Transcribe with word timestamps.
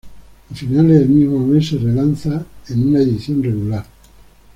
A 0.49 0.55
finales 0.55 0.97
del 0.97 1.09
mismo 1.09 1.45
mes 1.45 1.67
se 1.69 1.77
relanza 1.77 2.43
en 2.69 2.87
una 2.87 3.01
edición 3.01 3.43
regular. 3.43 3.85